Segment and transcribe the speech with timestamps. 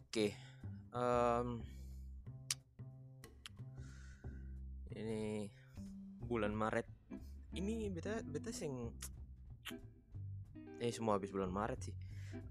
[0.00, 0.32] Oke,
[0.96, 1.60] um,
[4.96, 5.52] ini
[6.24, 6.88] bulan Maret.
[7.52, 8.88] Ini beta beta sing
[10.80, 11.96] eh semua habis bulan Maret sih.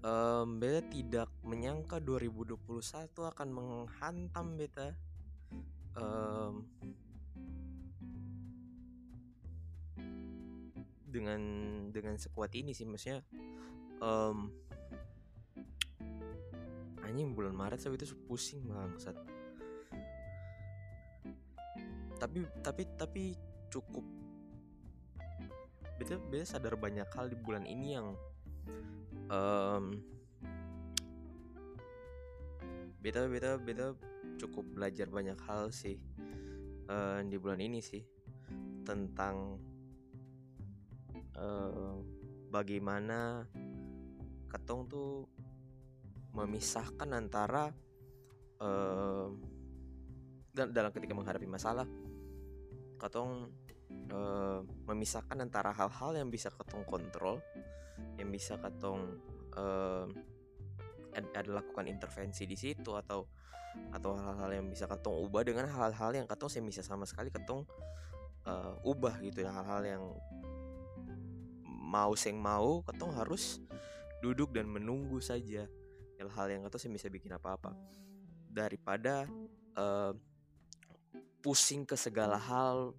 [0.06, 2.54] Um, beta tidak menyangka 2021
[3.10, 4.94] akan menghantam beta.
[5.98, 6.70] Um,
[11.10, 11.42] dengan
[11.90, 13.26] dengan sekuat ini sih maksudnya
[13.98, 14.54] um,
[17.10, 19.18] anjing bulan Maret saya itu pusing bangsat.
[22.22, 23.24] Tapi tapi tapi
[23.66, 24.06] cukup
[25.98, 28.16] beta beta sadar banyak hal di bulan ini yang
[29.28, 30.00] um,
[33.02, 33.92] beta beta beta
[34.40, 36.00] cukup belajar banyak hal sih
[36.88, 38.00] uh, di bulan ini sih
[38.84, 39.60] tentang
[41.36, 42.00] uh,
[42.48, 43.44] bagaimana
[44.48, 45.28] ketong tuh
[46.30, 47.74] memisahkan antara
[48.62, 49.28] uh,
[50.54, 51.86] dalam ketika menghadapi masalah
[53.00, 53.48] ketong
[54.12, 57.40] uh, memisahkan antara hal-hal yang bisa ketong kontrol
[58.18, 59.18] yang bisa ketong
[59.56, 60.06] uh,
[61.10, 63.26] ada lakukan intervensi di situ atau
[63.94, 67.66] atau hal-hal yang bisa ketong ubah dengan hal-hal yang ketong saya bisa sama sekali ketong
[68.46, 69.50] uh, ubah gitu ya.
[69.54, 70.02] Hal-hal yang
[71.66, 73.62] mau seng mau ketong harus
[74.22, 75.66] duduk dan menunggu saja
[76.20, 77.72] hal-hal yang atau saya bisa bikin apa-apa.
[78.52, 79.24] Daripada
[79.80, 80.12] uh,
[81.40, 82.92] pusing ke segala hal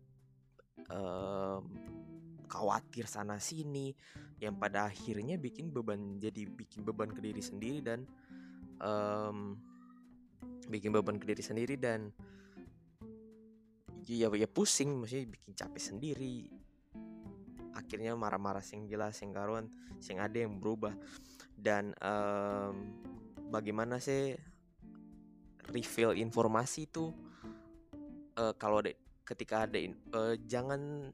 [0.90, 1.62] uh,
[2.50, 3.94] khawatir sana sini
[4.42, 8.04] yang pada akhirnya bikin beban jadi bikin beban ke diri sendiri dan
[8.82, 9.56] um,
[10.68, 12.10] bikin beban ke diri sendiri dan
[14.10, 16.50] ya ya pusing maksudnya bikin capek sendiri.
[17.72, 19.72] Akhirnya marah-marah sing jelas sing karuan
[20.04, 20.92] sing ada yang berubah
[21.62, 22.98] dan um,
[23.54, 24.34] bagaimana sih
[25.70, 27.14] reveal informasi itu
[28.42, 29.78] uh, kalau ada ketika ada
[30.18, 31.14] uh, jangan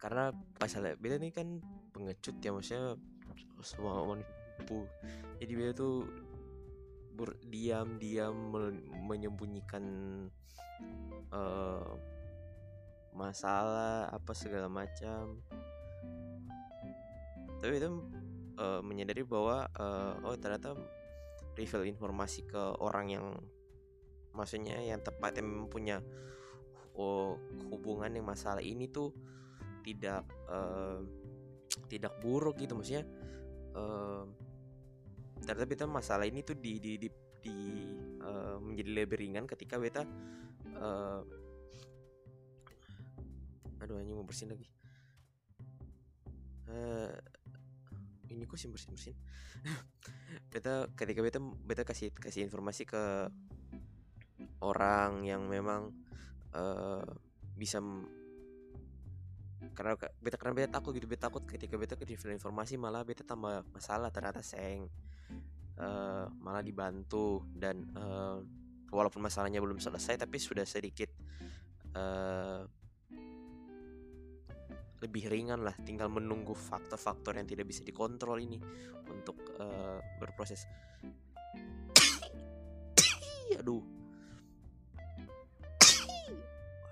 [0.00, 1.60] karena pasal beda nih kan
[1.92, 2.96] pengecut ya maksudnya
[3.60, 4.88] semua menipu.
[5.36, 6.08] Jadi beda tuh
[7.52, 8.32] diam-diam
[9.04, 9.84] menyembunyikan
[11.28, 11.92] uh,
[13.12, 15.36] masalah apa segala macam.
[17.60, 17.92] Tapi itu
[18.60, 20.76] uh, menyadari bahwa uh, oh ternyata
[21.56, 23.26] reveal informasi ke orang yang
[24.36, 25.98] maksudnya yang tepat yang punya
[26.94, 27.40] oh,
[27.72, 29.10] hubungan yang masalah ini tuh
[29.82, 31.00] tidak uh,
[31.88, 32.76] tidak buruk gitu.
[32.76, 33.08] Maksudnya
[33.74, 34.28] uh,
[35.40, 37.08] ternyata beta masalah ini tuh di di di,
[37.40, 37.56] di
[38.20, 40.04] uh, menjadi lebih ringan ketika beta
[40.76, 41.24] uh,
[43.80, 44.68] aduh hanya mau bersin lagi
[48.30, 49.16] ini kok sih bersin bersin
[50.52, 53.28] beta ketika beta beta kasih kasih informasi ke
[54.62, 55.90] orang yang memang
[56.54, 57.04] uh,
[57.56, 57.82] bisa
[59.76, 63.64] karena beta karena beta takut gitu beta takut ketika beta ke informasi malah beta tambah
[63.76, 64.88] masalah ternyata seng
[65.76, 68.40] uh, malah dibantu dan uh,
[68.90, 71.12] walaupun masalahnya belum selesai tapi sudah sedikit
[71.94, 72.64] uh,
[75.00, 75.72] lebih ringan lah.
[75.80, 78.60] Tinggal menunggu faktor-faktor yang tidak bisa dikontrol ini
[79.08, 80.66] untuk uh, berproses.
[83.60, 83.82] Aduh.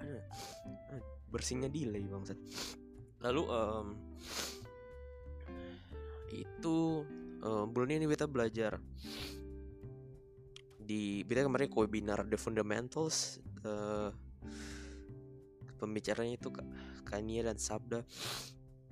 [1.33, 2.37] Bersihnya delay bangsat.
[3.21, 3.97] Lalu um,
[6.33, 7.05] itu
[7.45, 8.81] um, bulan ini kita belajar
[10.89, 13.37] di kita kemarin webinar The Fundamentals
[13.69, 14.09] uh,
[15.78, 16.50] pembicaranya itu
[17.06, 18.03] Kania dan Sabda.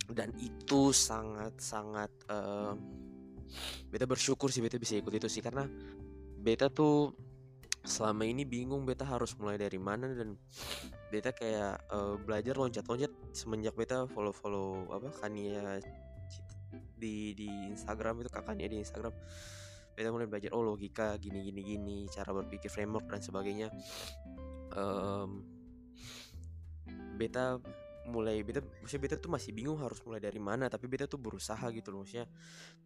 [0.06, 2.78] Dan itu sangat sangat uh,
[3.90, 5.42] beta bersyukur sih beta bisa ikut itu sih.
[5.42, 5.66] Karena
[6.38, 7.10] beta tuh
[7.86, 10.34] selama ini bingung beta harus mulai dari mana dan
[11.10, 15.78] beta kayak uh, belajar loncat-loncat semenjak beta follow-follow apa Kania
[16.98, 19.14] di di Instagram itu kakaknya di Instagram.
[19.96, 23.68] Beta mulai belajar oh logika gini gini gini cara berpikir framework dan sebagainya.
[24.76, 25.55] Um,
[27.16, 27.58] beta
[28.06, 31.66] mulai beta maksudnya beta tuh masih bingung harus mulai dari mana tapi beta tuh berusaha
[31.74, 32.30] gitu loh maksudnya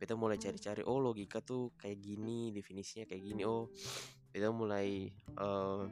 [0.01, 3.69] beta mulai cari-cari oh logika tuh kayak gini definisinya kayak gini oh.
[4.31, 5.11] Beta mulai
[5.43, 5.83] uh,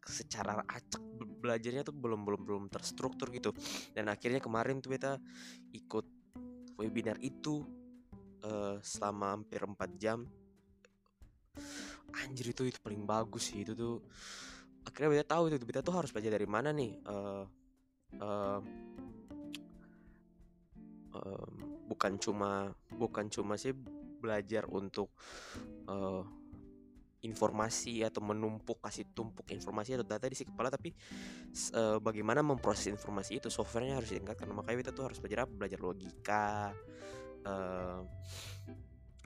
[0.00, 1.04] secara acak
[1.44, 3.52] belajarnya tuh belum belum belum terstruktur gitu.
[3.92, 5.20] Dan akhirnya kemarin tuh beta
[5.76, 6.08] ikut
[6.80, 7.68] webinar itu
[8.48, 10.24] uh, selama hampir 4 jam.
[12.24, 14.00] Anjir itu itu paling bagus sih itu tuh
[14.86, 17.44] akhirnya beta tahu itu beta tuh harus belajar dari mana nih uh,
[18.22, 18.60] uh,
[21.12, 21.48] uh,
[21.90, 23.74] bukan cuma bukan cuma sih
[24.22, 25.12] belajar untuk
[25.90, 26.24] uh,
[27.26, 30.94] informasi atau menumpuk kasih tumpuk informasi atau data di si kepala tapi
[31.74, 34.46] uh, bagaimana memproses informasi itu softwarenya harus ditingkatkan.
[34.54, 35.52] Makanya kita tuh harus belajar apa?
[35.52, 36.70] Belajar logika
[37.42, 38.00] uh,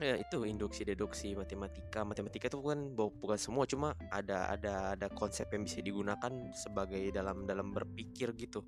[0.01, 2.01] ya itu induksi deduksi matematika.
[2.01, 7.45] Matematika itu kan bukan semua cuma ada ada ada konsep yang bisa digunakan sebagai dalam
[7.45, 8.65] dalam berpikir gitu.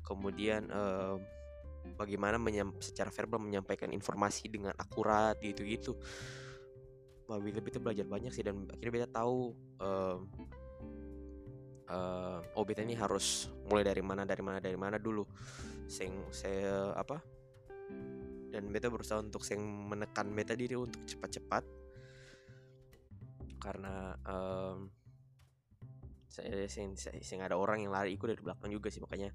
[0.00, 1.20] Kemudian uh,
[1.96, 5.92] bagaimana menyam, secara verbal menyampaikan informasi dengan akurat gitu gitu
[7.24, 10.20] Wah, Beta, beta belajar banyak sih dan akhirnya beta tahu uh,
[11.88, 15.24] uh, oh beta ini harus mulai dari mana dari mana dari mana dulu.
[15.88, 17.33] Sing saya apa
[18.54, 19.58] dan beta berusaha untuk sing
[19.90, 21.66] menekan beta diri untuk cepat-cepat.
[23.58, 24.86] Karena um,
[26.30, 29.34] saya sing ada orang yang lari ikut dari belakang juga sih makanya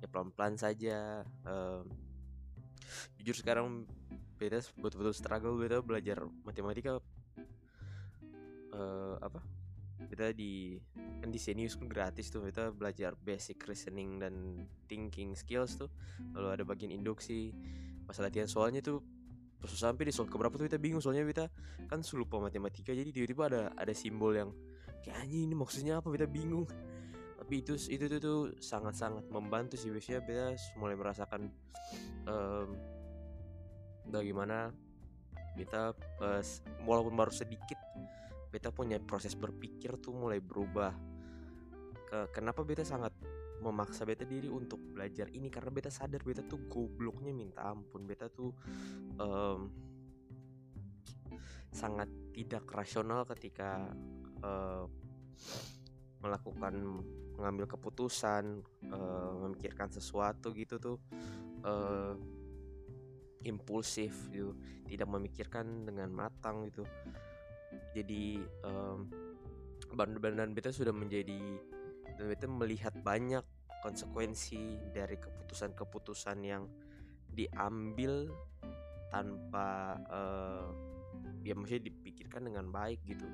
[0.00, 1.86] ya pelan-pelan saja um,
[3.20, 3.84] jujur sekarang
[4.38, 7.02] beta betul-betul struggle beta belajar matematika
[8.74, 9.42] uh, apa?
[10.00, 10.80] Kita di
[11.20, 15.92] kan di Senius kan gratis tuh kita belajar basic reasoning dan thinking skills tuh.
[16.32, 17.52] Lalu ada bagian induksi
[18.10, 19.00] masalah latihan soalnya tuh
[19.60, 21.46] pas sampai di soal keberapa tuh kita bingung soalnya kita
[21.86, 24.50] kan lupa matematika jadi tiba-tiba ada ada simbol yang
[25.00, 26.08] kayak anjing ini maksudnya apa?
[26.12, 26.68] Kita bingung.
[27.40, 30.46] Tapi itu itu tuh sangat-sangat membantu sih biasanya kita
[30.78, 31.50] mulai merasakan
[32.28, 32.68] um,
[34.06, 34.70] bagaimana
[35.58, 36.42] kita uh,
[36.86, 37.80] walaupun baru sedikit
[38.54, 40.94] beta punya proses berpikir tuh mulai berubah.
[42.06, 43.10] Ke kenapa beta sangat
[43.60, 48.08] memaksa beta diri untuk belajar ini karena beta sadar beta tuh gobloknya minta ampun.
[48.08, 48.52] Beta tuh
[49.20, 49.70] um,
[51.70, 53.92] sangat tidak rasional ketika
[54.42, 54.84] uh,
[56.20, 57.04] melakukan
[57.38, 58.60] mengambil keputusan
[58.92, 60.96] uh, memikirkan sesuatu gitu tuh
[61.64, 62.12] uh,
[63.48, 64.52] impulsif gitu
[64.84, 66.84] tidak memikirkan dengan matang gitu.
[67.96, 68.36] Jadi
[68.66, 69.08] um,
[69.96, 71.40] dan beta sudah menjadi
[72.20, 73.40] dan beta melihat banyak
[73.80, 76.68] konsekuensi dari keputusan-keputusan yang
[77.32, 78.28] diambil
[79.08, 80.68] tanpa uh,
[81.40, 83.24] ya maksudnya dipikirkan dengan baik gitu.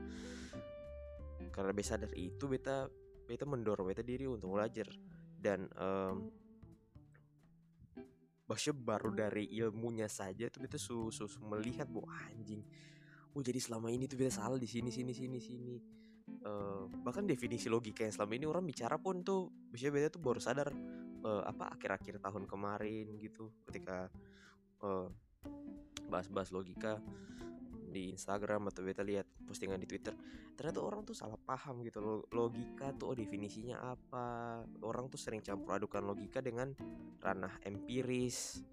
[1.51, 2.87] Karena beta dari itu beta
[3.27, 4.87] beta mendorong beta diri untuk belajar.
[5.35, 6.31] Dan um,
[8.47, 12.63] maksudnya baru dari ilmunya saja itu beta su, su, su melihat bahwa anjing
[13.35, 15.77] oh jadi selama ini tuh beta salah di sini sini sini sini
[16.47, 20.41] uh, bahkan definisi logika yang selama ini orang bicara pun tuh biasanya beta tuh baru
[20.43, 20.69] sadar
[21.25, 24.11] uh, apa akhir-akhir tahun kemarin gitu ketika
[24.83, 25.09] uh,
[26.07, 26.99] bahas-bahas logika
[27.87, 30.13] di Instagram atau beta lihat postingan di Twitter
[30.57, 34.61] ternyata orang tuh salah paham gitu logika tuh oh, definisinya apa?
[34.81, 36.73] Orang tuh sering campur adukan logika dengan
[37.21, 38.65] ranah empiris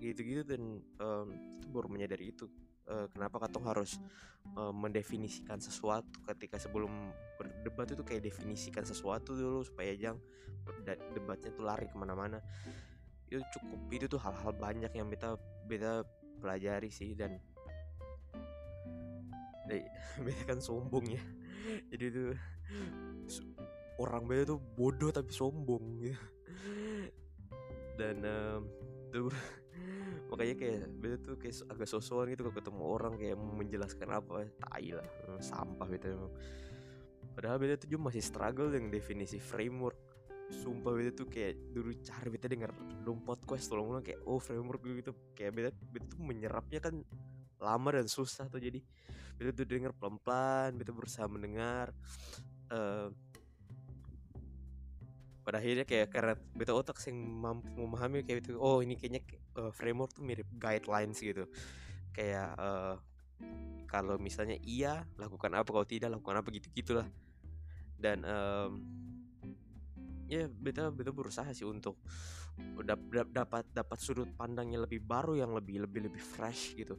[0.00, 1.28] gitu gitu dan um,
[1.60, 2.48] itu baru menyadari itu
[2.90, 3.98] uh, kenapa katong harus
[4.54, 6.90] uh, mendefinisikan sesuatu ketika sebelum
[7.36, 10.22] berdebat itu kayak definisikan sesuatu dulu supaya jangan
[11.14, 12.38] debatnya tuh lari ke mana-mana.
[13.26, 15.34] Itu cukup itu tuh hal-hal banyak yang beta
[15.66, 16.06] beta
[16.38, 17.38] pelajari sih dan
[20.24, 21.22] beta kan sombong ya.
[21.90, 22.30] Jadi tuh
[23.98, 26.22] orang beta tuh bodoh tapi sombong gitu.
[27.96, 28.62] Dan um,
[29.10, 29.32] tuh
[30.36, 34.92] makanya kayak beta tuh kayak agak sosokan gitu kalau ketemu orang kayak menjelaskan apa tai
[34.92, 36.32] lah eh, sampah beta emang.
[37.32, 39.96] Padahal beta tuh juga masih struggle dengan definisi framework.
[40.52, 42.70] Sumpah beta tuh kayak dulu cara beta denger
[43.00, 45.16] dong podcast tolong kayak oh framework gitu.
[45.32, 47.00] Kayak beta beta tuh menyerapnya kan
[47.56, 48.84] lama dan susah tuh jadi
[49.40, 51.96] beta tuh denger pelan-pelan beta berusaha mendengar
[52.68, 53.08] uh,
[55.46, 59.22] pada akhirnya kayak karena beta otak sing mampu memahami kayak itu oh ini kayaknya
[59.54, 61.46] uh, framework tuh mirip guidelines gitu.
[62.10, 62.98] Kayak uh,
[63.86, 67.06] kalau misalnya iya lakukan apa kalau tidak lakukan apa gitu gitulah
[67.96, 68.82] dan um,
[70.26, 71.96] ya beta beta berusaha sih untuk
[72.82, 76.96] dapat dapat dapat sudut pandangnya lebih baru yang lebih lebih lebih fresh gitu.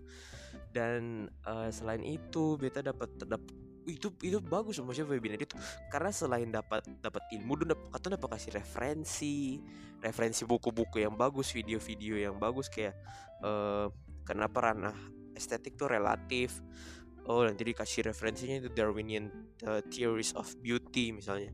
[0.69, 3.53] Dan uh, selain itu beta dapat dapat
[3.87, 5.55] itu itu bagus maksudnya webinar itu
[5.87, 9.63] karena selain dapat dapat ilmu dan dapat atau dapat kasih referensi
[10.03, 12.99] referensi buku-buku yang bagus video-video yang bagus kayak
[13.41, 13.87] uh,
[14.27, 14.97] kenapa ranah
[15.37, 16.57] estetik tuh relatif.
[17.27, 19.29] Oh nanti dikasih referensinya itu Darwinian
[19.67, 21.53] uh, theories of beauty misalnya.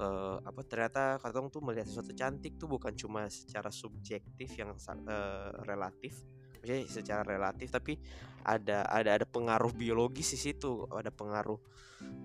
[0.00, 5.52] Uh, apa ternyata katong tuh melihat sesuatu cantik tuh bukan cuma secara subjektif yang uh,
[5.68, 6.24] relatif
[6.60, 7.96] Jadi secara relatif tapi
[8.44, 11.60] ada ada ada pengaruh biologis di situ, ada pengaruh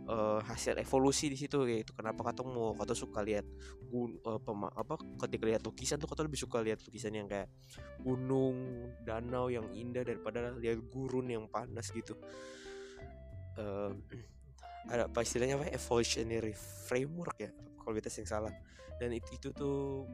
[0.07, 3.43] uh, hasil evolusi di situ kayak itu kenapa kata mau kata suka lihat
[3.91, 4.95] gun uh, pema, apa
[5.27, 7.51] ketika lihat lukisan tuh kata lebih suka lihat lukisan yang kayak
[7.99, 12.15] gunung danau yang indah daripada lihat gurun yang panas gitu.
[13.59, 13.91] Uh,
[14.91, 15.67] ada apa istilahnya apa?
[15.73, 16.55] Evolutionary
[16.87, 17.51] framework ya
[17.85, 18.53] kalau kita yang salah.
[18.97, 20.09] Dan itu itu tuh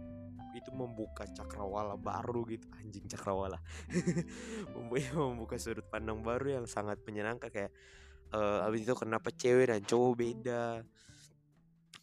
[0.52, 2.68] itu membuka cakrawala baru gitu.
[2.76, 3.56] Anjing cakrawala.
[5.16, 7.48] Membuka sudut pandang baru yang sangat menyenangkan.
[7.48, 7.72] Kayak
[8.36, 10.84] uh, abis itu kenapa cewek dan cowok beda?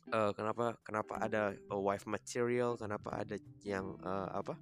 [0.09, 2.81] Uh, kenapa kenapa ada uh, wife material?
[2.81, 4.57] Kenapa ada yang uh, apa?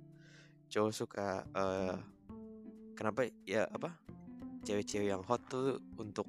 [0.67, 1.95] Cowok suka uh,
[2.99, 3.95] kenapa ya apa?
[4.67, 6.27] Cewek-cewek yang hot tuh untuk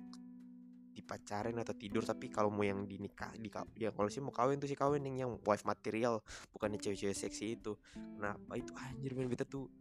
[1.07, 3.47] dipacarin atau tidur tapi kalau mau yang dinikah di
[3.79, 6.19] ya kalau sih mau kawin tuh sih kawin yang yang wife material
[6.51, 7.79] bukannya cewek-cewek seksi itu.
[7.95, 8.75] Kenapa itu?
[8.75, 9.71] Anjir men kita tuh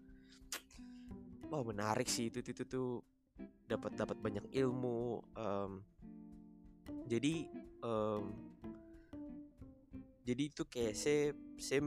[1.50, 3.02] wah menarik sih itu itu, itu tuh
[3.66, 5.82] dapat dapat banyak ilmu um,
[7.10, 7.50] jadi
[7.82, 8.30] um,
[10.26, 11.82] jadi itu kayak saya saya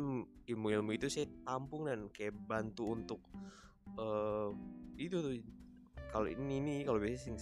[0.47, 3.19] ilmu-ilmu itu saya tampung dan kayak bantu untuk
[3.99, 4.51] uh,
[4.95, 5.35] itu tuh.
[6.09, 7.37] Kalau ini ini kalau biasanya sing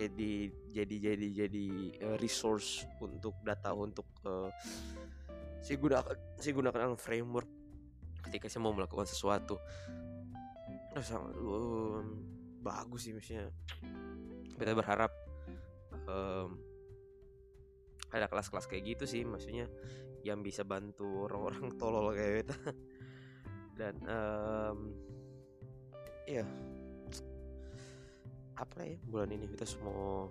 [0.00, 1.66] kayak di jadi jadi jadi
[2.08, 4.48] uh, resource untuk data untuk uh,
[5.60, 7.48] saya gunakan saya gunakan framework
[8.24, 9.60] ketika saya mau melakukan sesuatu.
[10.96, 12.16] Nah, sangat um,
[12.64, 13.52] bagus sih maksudnya.
[14.56, 15.12] Kita berharap
[16.08, 16.56] um,
[18.08, 19.68] ada kelas-kelas kayak gitu sih maksudnya
[20.24, 22.56] yang bisa bantu orang-orang tolol kayak kita
[23.80, 24.78] dan um,
[26.24, 26.44] iya
[28.60, 30.28] apa ya bulan ini kita semua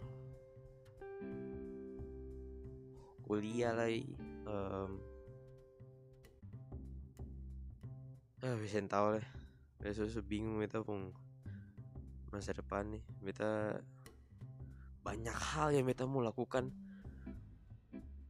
[3.25, 4.05] kuliah lagi
[4.45, 5.01] um,
[8.39, 9.25] ah bisa tahu lah.
[9.79, 11.11] Besok bingung kita pun
[12.31, 13.03] masa depan nih.
[13.19, 13.79] Beta
[15.03, 16.71] banyak hal yang beta mau lakukan.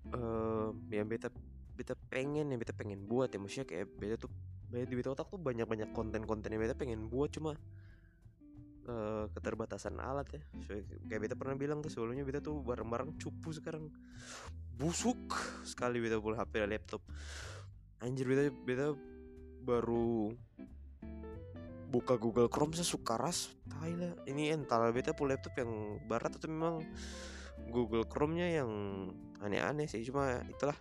[0.10, 1.30] Uh, yang beta
[1.78, 3.38] beta pengen yang beta pengen buat ya.
[3.38, 4.32] Maksudnya kayak beta tuh
[4.70, 7.30] beta di otak tuh banyak banyak konten-konten yang beta pengen buat.
[7.30, 7.54] Cuma
[8.90, 10.42] uh, keterbatasan alat ya.
[10.66, 10.74] So,
[11.06, 13.94] kayak beta pernah bilang tuh sebelumnya beta tuh bareng-bareng cupu sekarang.
[14.76, 15.20] Busuk
[15.62, 17.02] sekali beta pula HP dan laptop.
[18.02, 18.88] Anjir beta beta
[19.62, 20.34] baru
[21.90, 24.14] buka Google Chrome saya suka ras lah.
[24.26, 26.82] Ini entar beta pun laptop yang barat atau memang
[27.70, 28.70] Google Chrome-nya yang
[29.42, 30.02] aneh-aneh sih.
[30.02, 30.78] Cuma itulah.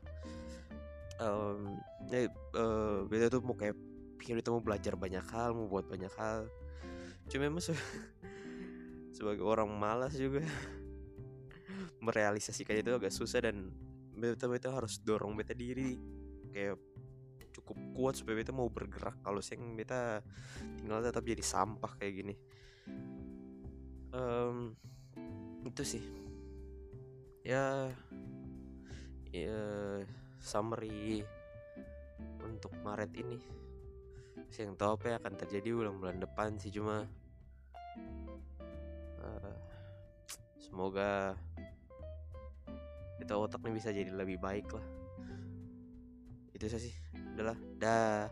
[1.18, 3.74] Um, ya, uh, beta tuh mau kayak
[4.18, 6.46] itu mau belajar banyak hal mau buat banyak hal
[7.28, 7.76] cuma memang se
[9.16, 10.42] sebagai orang malas juga.
[12.04, 13.74] Merealisasikan itu agak susah dan
[14.14, 15.98] beta beta harus dorong beta diri.
[16.54, 16.80] Kayak
[17.52, 19.18] cukup kuat supaya beta mau bergerak.
[19.20, 20.22] Kalau saya beta
[20.78, 22.34] tinggal tetap jadi sampah kayak gini.
[24.14, 24.78] Um,
[25.66, 26.04] itu sih.
[27.44, 27.90] Ya
[29.28, 29.60] ya
[30.40, 31.20] summary
[32.40, 33.67] untuk Maret ini
[34.88, 37.04] apa yang akan terjadi bulan-bulan depan sih cuma
[39.20, 39.56] uh,
[40.58, 41.36] semoga
[43.18, 44.86] kita otaknya bisa jadi lebih baik lah.
[46.54, 46.94] Itu sih.
[47.36, 48.30] Udahlah dah